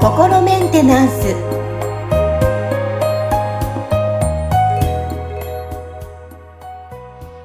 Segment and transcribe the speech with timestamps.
[0.00, 1.34] 心メンテナンス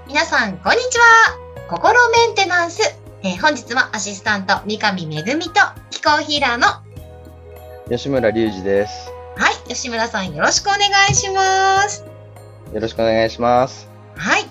[0.08, 1.38] 皆さん、こんにちは。
[1.70, 2.82] 心メンテナンス。
[3.24, 6.82] えー本日もアシスタント、三上めぐみと気候ヒーラーの、は
[7.90, 9.12] 吉村隆二です。
[9.52, 10.80] い、吉村さんよろしくお願
[11.12, 12.06] いします。
[12.74, 13.90] よろしくお願いします。
[14.16, 14.44] はい。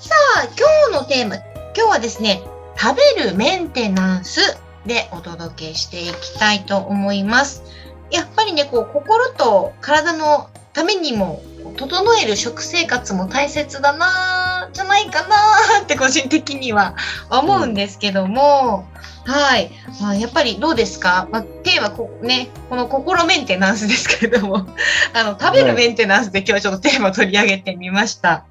[0.00, 0.44] さあ、
[0.90, 1.36] 今日のテーマ、
[1.78, 2.42] 今日はですね、
[2.76, 4.40] 食べるメンテナンス
[4.84, 7.62] でお届けしていきたいと思います。
[8.10, 11.40] やっぱりね、こう、心と体のためにも、
[11.76, 14.37] 整える食生活も大切だな、
[14.72, 15.36] じゃないかな
[15.82, 16.96] って個人的には
[17.30, 18.86] 思うんですけども、
[19.28, 19.70] はい。
[20.00, 24.66] まあ、やっぱりどうですか、まあ、テーマこ、ね、この心メンテナンスですけれども、
[25.12, 28.46] あの、食べるメンテナンスで今日はちょっとテーマ取り上げてみました。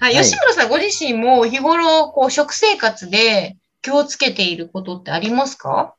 [0.00, 0.14] はい。
[0.14, 5.94] はい吉村さんご自身も日頃、こう、食生活で気をつけていることってありますか？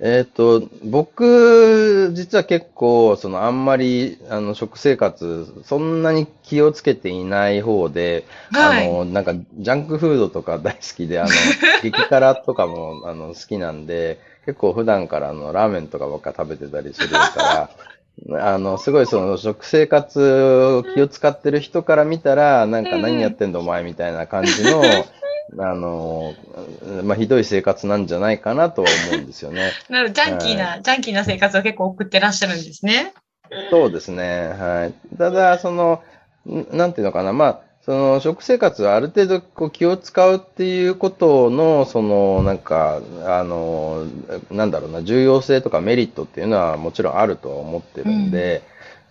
[0.00, 8.88] えっ、と、僕、実は結構、その、あんまり、あの、食生活、そんなに気をつけていない方で、はい。
[8.88, 11.30] あの、なんか、ジャンクフードとか 大好きで、あの、
[11.82, 17.70] 激辛とかも、あの、好きなんで、結構普段から、あの、ラーメンとかばっか食べてたりするから、
[18.52, 24.82] あの、すごいその食生活を気を使ってる人から見たら、なんか何やってんだお前みたいな感じの、
[25.58, 26.34] あの、
[27.04, 29.72] まあ、ひどい生活なんじゃないかなとは思うんですよね。
[29.88, 33.12] なるジャンキーな、ジャンキーな生活を結構送ってらっしゃるんですね。
[33.70, 34.48] そうですね。
[34.48, 35.16] はい。
[35.18, 36.02] ただ、その、
[36.48, 37.32] んなんていうのかな。
[37.32, 44.06] まあ、その食生活はある程度こう気を使うっていうことの、その、なんか、あの、
[44.50, 48.62] なんだろうな、重要性とかメリットっていうのはもちろんあるとは思ってるんで、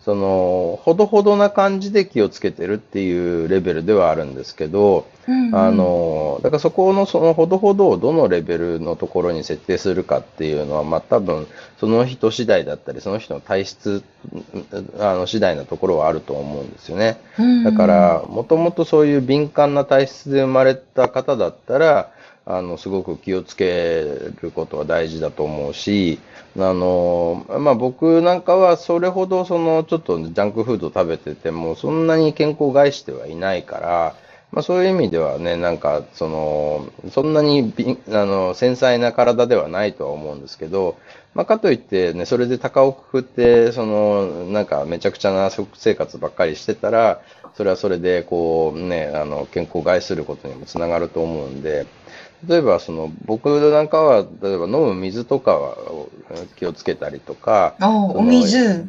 [0.03, 5.05] その、ほどほどな感じで気をつけてるっていうレベルではあるんですけど、
[5.53, 11.47] あ、の、だからそこのそのほどほどをどのレベルのところに設定するかっていうのは、まあ多分
[11.79, 17.19] その人次第だったり、その人の体質うんあの次第なところはあると思うんですよね。
[17.63, 22.11] だから、もともとそういう敏感な体質で生まれた方だったら、
[22.45, 24.03] あの、すごく気をつけ
[24.41, 26.19] ることは大事だと思うし、
[26.57, 34.15] あの、まあ僕なんかはそれほどそのちょっとジャンクフード食べてても、そんなに健康を害してはいないから、
[34.51, 37.73] まあそういう意味ではね、なんか、その、そんなに
[38.09, 40.97] あの繊細な体ではないとは思うんですけど、
[41.33, 47.21] まあかといってね、それで高をくくって、その、なんかめちゃくちゃな食生活ばっかりしてたら、
[47.53, 51.85] それはそれで、こうね、あの、健康を害することにもつながると思うんで、
[52.47, 55.75] 例えばその、僕なんかは、例えば飲む水とかは
[56.57, 58.85] 気をつけたりとか、お水。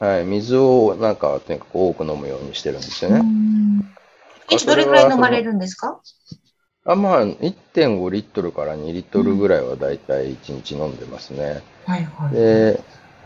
[0.00, 3.22] はい、水をなんか、とにかく多く飲むようにしてるんですよね。
[4.66, 6.00] どれくらい飲まれるんですか？
[6.84, 11.60] あ、まあ、1.5リットルから2リットルぐらいはだいたい1日飲んでますね。
[11.86, 12.34] はいはい。
[12.34, 12.80] で、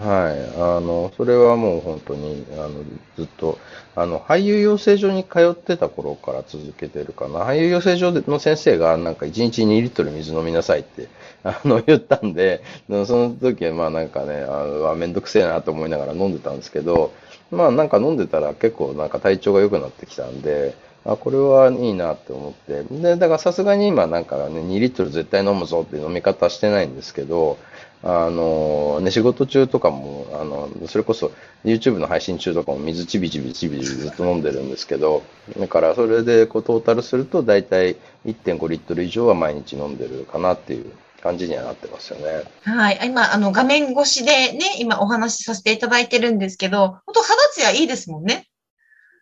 [0.04, 2.82] はい、あの、それはもう本当に、あの、
[3.16, 3.58] ずっと、
[3.94, 7.44] あの、俳優養成所に通ってた頃から続けてるかな。
[7.46, 11.08] 俳優養成所の先生が、なんか1日2リットル水飲みなさいって、
[11.44, 12.62] あの、言ったんで、
[13.06, 17.12] その時はまあなんかね、あのあめんどくせえなと思いながら飲んでたんですけど、
[17.50, 20.74] まあなんか飲んでたら結構なんか体調が良くなってきたんで、
[21.04, 22.84] あ、これはいいなって思って。
[22.84, 27.58] で、だからさすがに今なんかね、2リットル絶対飲むぞっていう飲み方してないんですけど、
[28.04, 31.32] あの、ね、仕事中とかも、あの、それこそ
[31.64, 35.22] YouTube の配信中とかも水ちびちびちびちびずっと飲んでるんですけど、
[35.58, 37.96] だからそれでこうトータルすると大体
[38.26, 40.92] 1.5リットル以上は毎日飲んでるかなっていう
[41.22, 42.42] 感じにはなってますよね。
[42.62, 43.00] はい。
[43.04, 48.48] 今、あの、画面越しでね、今お話しさせていただいてるんですけど、本当肌ツヤいいですもんね。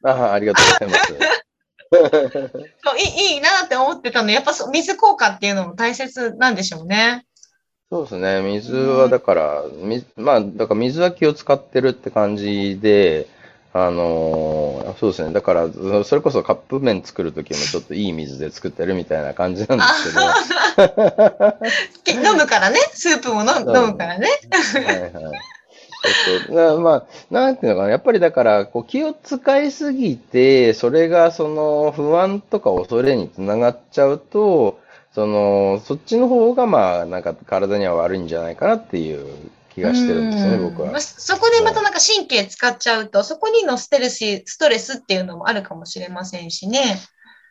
[0.02, 1.14] あありがとうございます。
[1.90, 4.30] そういい いいなって思ってたの。
[4.30, 7.26] やっぱ水効果っていうのも大切なんでしょうね。
[7.90, 8.40] そうですね。
[8.42, 13.26] 水はだから、みまあ、だから水は気を使ってるって感じで、
[13.72, 15.32] あのーそうですね。
[15.32, 15.68] だから、
[16.04, 20.12] それこそカップ麺作るときもちょっといい水で作ってるみたいな感じなんです
[22.04, 22.78] けど、 け飲むからね。
[22.92, 24.28] スープも飲むからね。
[24.84, 25.59] はいはい。
[26.02, 27.90] そうそうなまあ、なんていうのかな。
[27.90, 34.80] やっぱりだから、こう気を使いすぎて、それがその不安とか恐れにつながっちゃうと、
[35.14, 39.26] その、そっちの方がまあ、なんか体には悪いんじゃないかなっていう
[39.74, 41.00] 気がしてるんですよね、僕は。
[41.00, 46.98] そこでまたなんか神経使っちゃうと、そこにのステルス、ストレスっていうのもあるかもしれませんしね。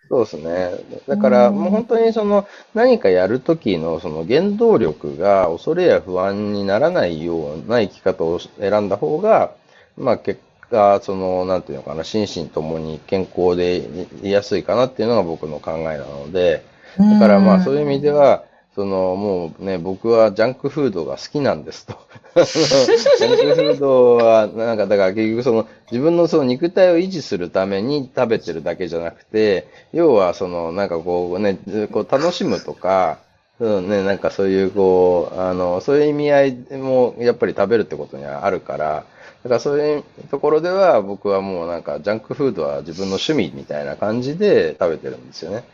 [0.09, 0.71] そうですね。
[1.07, 9.51] だから、うんもう本当にその何かやるときのその原動力が恐れや不安にならないような生き方を選んだ方が、
[9.97, 10.41] まあ結
[10.71, 13.83] 果、その、なんていうのかな、心身ともに健康で
[14.23, 16.63] いやすいかなっていうのが僕の考えなので、
[16.97, 18.43] だからまあそういう意味では、
[18.79, 21.95] そのもうね、僕はジャンクフードが好きなんですと。
[22.39, 31.57] ジャンクフードは、なんかだから結局その自分のその肉体を維持するために食べてるだけじゃなくて、要はそのなんかこうね、
[31.91, 33.17] こう楽しむとか、
[33.59, 39.03] うんね、なんかそういうこう、あの、そういう意味合いもやっぱり食べるってことにはあるから、
[39.43, 45.65] だからそういうところでは僕はもうなんかジャンクフードは自分の趣味みたいな感じで食べてるんですよね。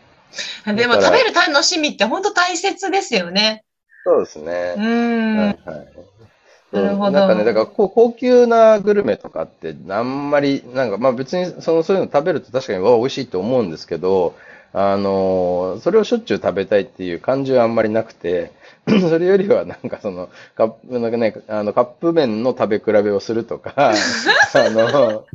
[0.75, 3.63] でも食べる楽しみって本当大切ですよね。
[4.05, 4.75] そうですね。
[4.77, 5.37] うん。
[5.37, 5.57] はい、
[6.71, 7.11] なるほど。
[7.11, 14.35] なんかね、だから高級なグルメとかってあんまり、なんかまあ別にそのそういうの食べると確かにわ美味しいと思うんですけど、
[14.77, 18.51] あの、それをしょっちゅう食べたいっていう感じはあんまりなくて、
[18.85, 23.93] それよりはなんかその、カップ、なんかね、あの、カップ麺の食べ比べをするとか、
[24.53, 25.25] あの、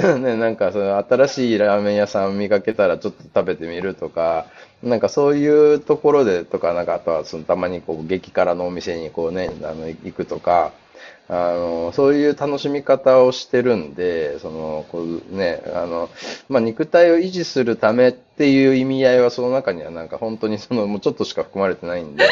[0.18, 4.46] ね、なんかその新しいラーメン屋さん見かけたらちょっと食べてみるとか、
[4.82, 10.72] なんかそういうところでとか、なんかあとはそのたまにこう激辛のお店にこうね、あの行くとか、
[11.28, 16.10] あの、そういう楽しみ方をしてるんで、その、こうね、あの、
[16.48, 22.24] まあ、肉体を維持するためっていう意味合いはその中にはなんか本当にその、もうちょっとしか含まれてないんで、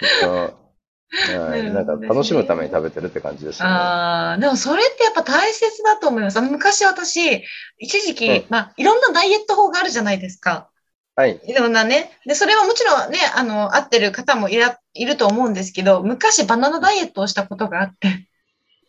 [1.10, 3.68] はい、なんか楽しむために食べてるって感じですね。
[3.68, 6.40] ああ、でもそれってやっぱ大切だと思います。
[6.40, 7.42] 昔私、
[7.78, 10.68] 一時期、うん、まあ、いろんなダイエット法があるじゃないですか。
[11.16, 11.40] はい。
[11.46, 12.12] いろんなね。
[12.26, 18.28] で、それはもちろんね、あの、合ってる方もいらいると思うんですけど、昔バナナダイエットをしたことがあって。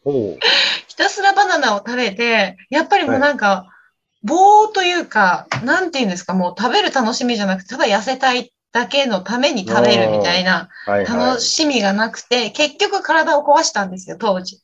[0.87, 3.65] ひたすらバナナを食べて、やっぱりもうなんか、は
[4.23, 10.69] い、棒というか、なんていうんですか、もう食べる楽しみじゃなくて、ただ痩せたいだけのために食べるみたいな
[11.03, 14.61] 楽しみがなくて、結局体を壊したんですよ、当時。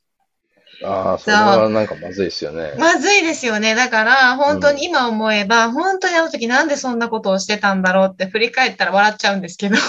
[0.83, 2.73] ああ、それはなんかまずいですよね。
[2.77, 3.75] まずいですよね。
[3.75, 9.77] だから、本当に今思えば、うん、本当にあの時なんでそんなことをしてたんだろうって振り返ったら笑っちゃうんですけど。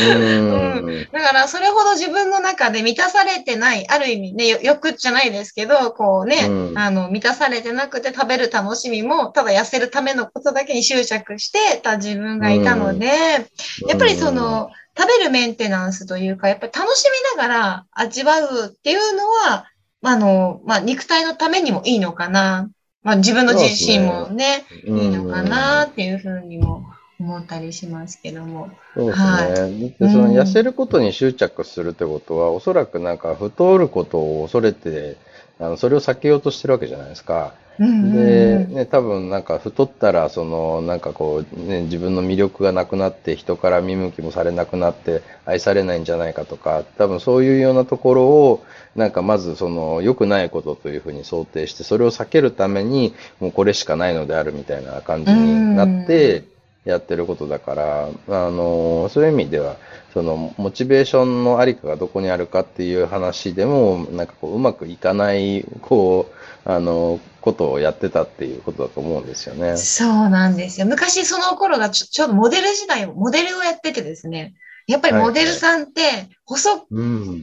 [0.00, 17.04] うん、だから、それほど自分の中で満たされてない、ある意味ね、欲じゃないですけど、こうね、うん、あの、満たされてなくて食べる楽しみも、ただ痩せるためのことだけに執着してた自分がいたので、やっぱりその、食べるメンテナンスというか、やっぱり楽し
[17.36, 19.64] みながら味わうっていうのは、ま
[20.02, 22.70] あ、あの、まあ、肉体のためにもいいのかな。
[23.02, 26.84] まあ、自分の自身もね、ねいいのかなっていうふうにも
[27.20, 28.70] 思ったりしますけども。
[28.94, 29.26] そうですね。
[29.26, 35.16] はい、でその痩せることに執着するってことは、おそらくなんか太ることを恐れて、
[35.60, 37.52] あのそれを避けようとしてるわけじゃないですか。
[37.78, 48.64] で、ね、多分なんか太ったら、その、なんかこう、ね、自分の魅力がなくなって、人から見向きもされなくなって、愛されないんじゃないかとか、多分そういうようなところを、
[48.96, 56.42] なんかまずその、良くないことというふうに想定して、それを避けるために、もうこれしかないのであるみたいな感じになって、
[56.90, 59.76] やってることだから、あの、そういう意味では、
[60.14, 66.30] その、モチベーションのありかがどこにあるかっていう話でも、なんかこう、うまくいかない、こ
[66.66, 69.76] う、あの、ことをやってたっていうことだと思うんですよね。
[69.76, 70.86] そうなんですよ。
[70.86, 74.54] 昔その頃がちょちょうどモデル時代、モデルをやっててですね、
[74.86, 76.86] やっぱりモデルさんって細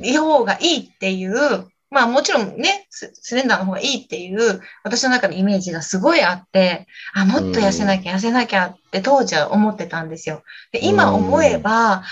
[0.03, 10.43] い方がいいっていう、まあもちろんねス、スレンダーの方がいいっていう、私の中のイメージがすごいあって、あ、もっと痩せなきゃ痩せなきゃって当時は思ってたんですよ。
[10.73, 12.03] で、今思えば、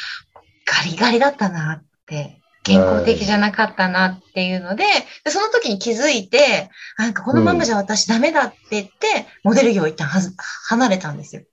[0.65, 4.85] ガリガリだったなって健康的じゃなかったなっていうので、
[5.25, 10.33] でその時に気づいて、なんかこのままじゃ私ダメだって言って、モデル業を一旦はず
[10.69, 11.43] 離れたんですよ。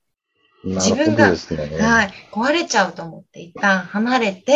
[0.64, 1.36] 自分が、ね、
[1.78, 4.52] はい、壊れちゃうと思って一旦離れて、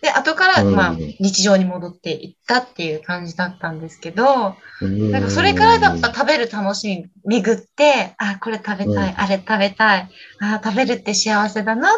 [0.00, 10.08] で、後から、まあ、日常に戻っていったっていう感じだったんですけど、なんかそれからやっぱ食べる楽しみ巡って、あ、これ食べたい、あれ食べたい、
[10.40, 11.92] あ、食べるって幸せだなっ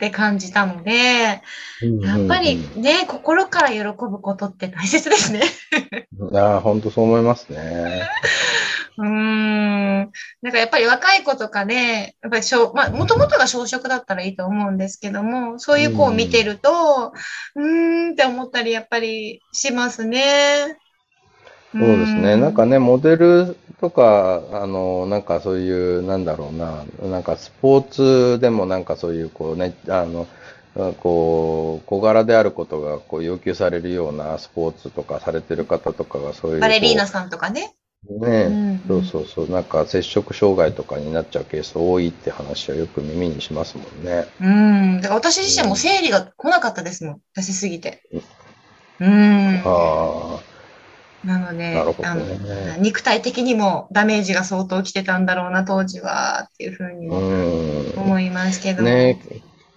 [0.00, 5.42] って感じたので、やっぱりね、心から喜ぶことって大切ですね。
[6.32, 8.08] ああ、本当そう思いますね。
[8.96, 10.10] うん。
[10.42, 17.12] なんかやっぱり若い子とかね、やっぱりしょ、まあ、もともとが小食だったらいいと思うんですけども、そういう子を見てると、
[17.54, 20.78] うん、んって思ったりやっぱりしますね。
[21.72, 22.36] そうですね。
[22.36, 27.88] なんかね、モデルとか、あの、なんかそういう、なんだろうな、なんかスポー
[28.36, 30.26] ツでもなんかそういう、こうね、あの、
[30.74, 36.60] こう、小柄であることがこう要求されるようなスポーツとかされてる方とかがそういう。
[36.60, 37.74] バレリーナさんとかね。
[38.08, 44.24] ね、うん、そうそうそう、なんか摂食障害とかになっちゃうケース多いって話はよく耳にしますもんね。
[44.40, 45.00] うん。
[45.00, 47.20] だから私自身も生理が来なかったですもん。
[47.34, 48.02] 出しすぎて。
[49.00, 49.62] うん。
[49.64, 50.40] ああ。
[51.26, 52.78] なので、なるほどあのね。
[52.80, 57.08] 肉体的にもダメージが相当きてたんだろうな、当時は、っていうふうに。
[57.96, 58.82] 思いますけど。
[58.82, 59.20] ね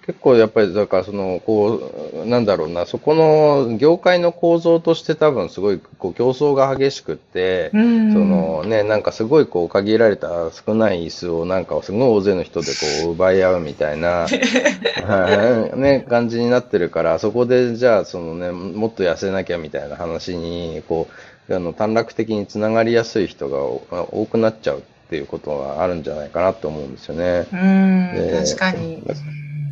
[0.05, 8.13] 結構やっぱり、だからその、こう、なんだろうな、そこの業界の構造として多分すごい、こう、競争が激しくって、うん。
[8.13, 21.07] そのね、なんかすごいこう限られた少ない椅子をなんかすごい大勢の人でこう奪い合うみたいな、は いね、感じになってるから、そこでじゃあそのね、もっと痩せなきゃみたいな話に、こ
[21.49, 27.45] う、あの短絡的につながりやすい人がお多くなっちゃうっていうことがあるんじゃないかなと思うんですよね。
[27.51, 29.01] うん、で確かに。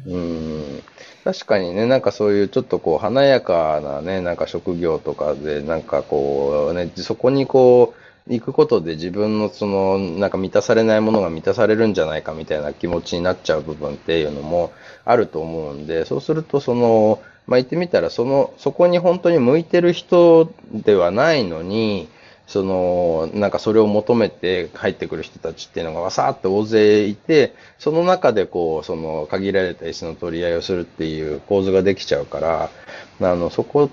[0.06, 0.84] うん。
[1.24, 8.02] 確かにね、なんかそういうちょっとこう華やかなね、なんか職業とかで、なんかこうね、そこにこう、
[8.34, 14.72] 行くことで自分のその、なんか満たされないものが満たされるんじゃないかみたいな気持ちになっちゃう部分っていうのも
[15.06, 22.08] あると思うんで、そうするとその、まあ、言ってみたら、その、そこに本当に向いてる人ではないのに、
[22.48, 32.70] その、なんかそれを求めて入ってくる人たちっていうのがわさーって大勢いて、その中でこう、その限られた椅子の取り合いをするっていう構図ができちゃうから、
[33.22, 33.90] あの、そこ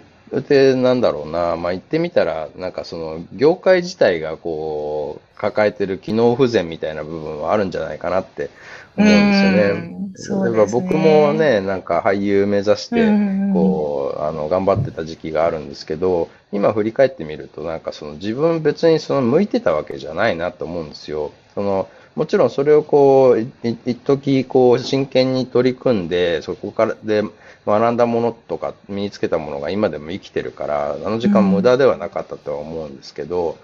[0.49, 8.51] でなんだろうな、まあ、言ってみたら、なんかその、業界自体がこう、抱えてる機能不全みたいな部分はあるんじゃないかなって
[8.97, 9.93] 思うんですよね。
[9.93, 21.33] うんそう例えばですね僕もね、なんか俳優目指して、うんこう、あの、頑張ってた時期があるんですけど、今振り返ってみると、なんかその自分別にその向いてたわけじゃないなと思うんですよ。
[21.55, 23.49] その、もちろんそれをこう、い
[23.87, 27.23] 一時こう、真剣に取り組んで、そこからで
[27.69, 33.59] 学んだものとか身につけたものが今でも生きてるから、あの時間無駄ではなかったとは思うんですけど、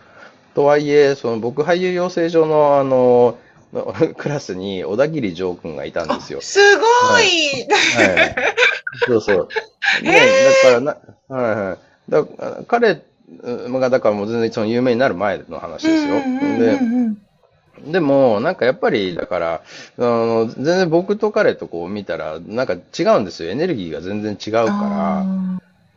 [0.54, 3.38] とはいえ、その僕俳優養成所のあの、
[4.18, 6.40] クラスに小田切丈君がいたんですよ。
[6.42, 7.30] すごい、はい。
[9.06, 9.48] そうそう。
[10.04, 10.28] ね、
[10.62, 10.96] だからな、
[11.28, 11.76] はいは
[12.08, 12.10] い。
[12.10, 12.24] だ
[12.68, 13.02] 彼
[13.80, 16.16] が、だからもう全然その有名になる前の話ですよ。
[16.16, 17.23] うんうんうんで、うん
[17.80, 19.60] でも、なんかやっぱり、だから、あ
[20.00, 23.50] の、全然僕と彼とこう見たら、なんか違うんですよ。
[23.50, 25.20] エネルギーが全然違うから。
[25.20, 25.24] あ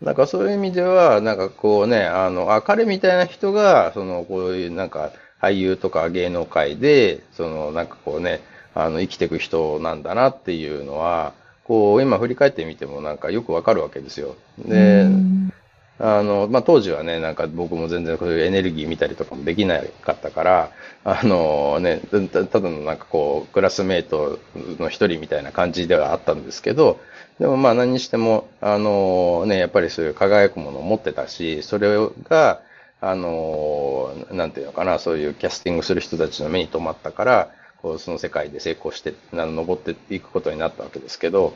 [0.01, 8.41] なんかそういう意味では、なんかこうね、あの、あ、彼みたいな人が、その、こういうなんか、俳優とか芸能界で、その、なんかこうね、
[8.73, 14.35] あの、生きていく人なんだなっていうのは、こう、今振り返ってみてもなんかよくわかるわけですよ。
[14.61, 15.53] ーで、うん
[15.99, 20.71] あの、まあ、当時はね、なんか僕も全然こういうエネルギー見たりとかもできなかったから、
[21.03, 22.01] あのね、
[22.31, 24.39] たただのなんかこう、クラスメイト
[24.79, 26.99] の一人みたいな感じではあったんですけど、
[27.39, 31.97] でもまあ何にしても、あのね、やっぱりそういう輝くものを持ってたし、それ
[32.29, 32.61] が、
[32.99, 37.51] あのなんていうのかな、そういうキャスティングする人たちの目に留まったから、
[37.81, 41.53] こう、その世界で成功して、登っていくことになったわけですけど、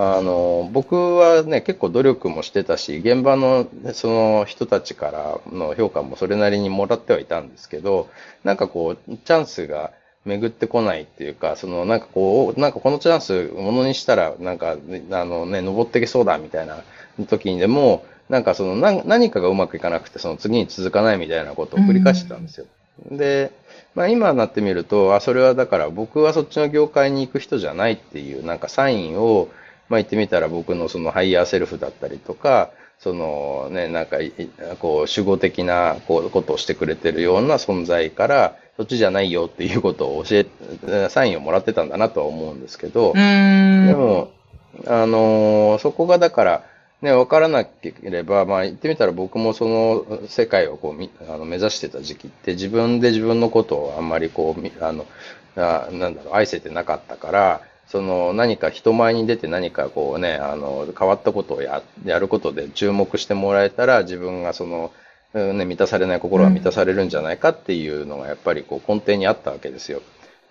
[0.00, 8.08] あの、僕はね、結構努力もしてたし、現場のその人たちからの評価もそれなりにもらってはいたんですけど、
[8.44, 9.90] なんかこう、チャンスが
[10.24, 14.76] 巡ってこないっていうか、そのなんかこう、なんかこのチャンスものにしたら、なんか、
[15.10, 16.84] あのね、登ってきそうだみたいな
[17.28, 22.66] 時にでも、なんかその何何かがうまくいかなくて、その次に続かないみたいなことを繰り返してたんですよ。
[23.10, 23.50] で、
[23.94, 29.48] まあ今になってみると、あ、それはだから僕はそっちの業界に行く人じゃないっていうなんかサインを、
[29.88, 34.32] まあ言ってみたら僕のその higher self だったりとか、そのね、なんかい、
[34.80, 43.86] こう、守護的なこうことをしてくれてるような存在から、そっちじゃないよっていうことを教え、サインをもらってたんだなとは思うんですけど、うん。
[43.86, 44.30] でも、
[44.86, 46.64] あのーそこがだから、
[47.00, 55.06] ね、わからなければ、まあ言ってみたら僕もその世界をこうみあの目指してた時期って自分で自分のことをあんまりこう、みあの、
[55.56, 64.92] あなんだろう、愛せてなかったから、その何か人前に出て何かこうね、あの、変わったことをややることで注目してもらえたら自分がその、
[65.34, 70.02] うんね、満たされない心が満たされるんじゃないかっていうのがやっぱりこう根底にあったわけですよ。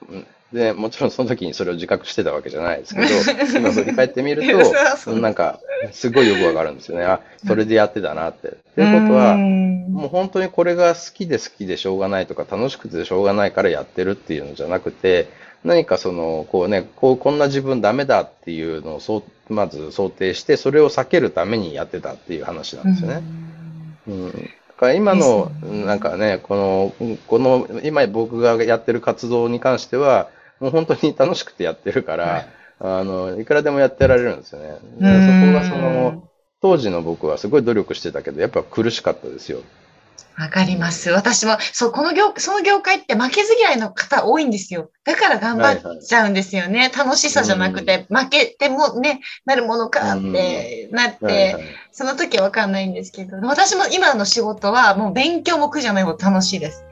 [0.09, 3.07] うんで、もちろんその時にそれを自覚してたわけじゃないですけど、
[3.59, 4.43] 今振り返ってみる
[5.05, 5.59] と、なんか、
[5.91, 7.03] すごいよくわかるんですよね。
[7.03, 8.47] あ、それでやってたなって。
[8.47, 15.27] っていうことは、うんもう本当にこれが好きで好きでしょうがないとか、楽しくてしょうがないからやってるっていうのじゃなくて、
[15.63, 23.23] 何かその、こうね、こう、こんな自分ダメだっていうのをそう、まず想定して、それを避けるためにやってたっていう話なんですよね。
[24.07, 24.31] うん。
[24.31, 24.37] だ
[24.77, 26.55] から今のなんかね、こ
[26.99, 32.47] の、この、今僕がやってる活動に関しては、もう本当に楽しくてやってるから、
[32.79, 34.67] あの、いくらでもやってられるんですよね。
[34.67, 36.23] でうんそこがその、
[36.61, 39.61] 当時の僕はすごい努力してたけど、やっぱ苦しかったですよ。
[40.37, 41.09] わかります。
[41.09, 44.91] 私も、そう、この業、その業界って負けず嫌いの方多いんですよ。
[45.03, 46.91] だから頑張っちゃうんですよね。
[46.95, 51.63] 楽しさじゃなくて、負けてもね、なるものかってなって、はいはい
[51.97, 56.83] その時はわかんないんですけど、私も今の仕事はもう勉強も苦じゃないほど楽しいです。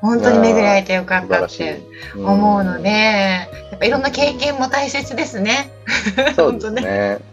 [0.00, 1.80] 本当に巡り会えてよかったって。
[2.14, 5.72] 思うので、やっぱいろんな経験も大切ですね。
[6.28, 7.18] うんそうですね。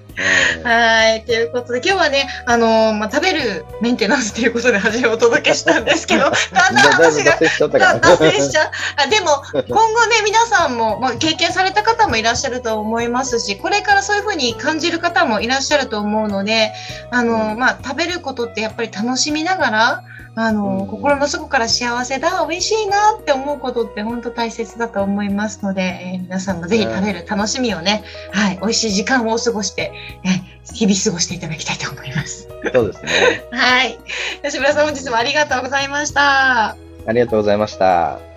[0.63, 1.23] はい。
[1.23, 7.99] ということで、今日はね、あのーまあ、食べるメンテナンスということで初めお届けしたんですけど、 だんだんだだいぶ私が。
[7.99, 8.71] 脱線しちゃう。
[8.97, 16.73] あでも、今後ね、皆さんも、まあ、経験された方もいらっしゃると思いますし、これからそういうふうに感じる方もいらっしゃると思うので、
[17.11, 20.03] あの、まあ、食べることってやっぱり楽しみながら、
[20.41, 29.91] あの、うん心の底から幸せだ、美味しいなって思うことって本当大切だと思いますので、えー皆さんもぜひ食べる楽しみをね、はい、美味しい時間を過ごして、
[30.23, 32.47] えー日々過ごしていただきたいと思います。
[32.73, 33.43] そうですね。
[33.51, 33.97] はい。
[34.43, 36.75] 吉村さん、本日もありがとうございました。
[37.07, 38.28] ありがとうございました。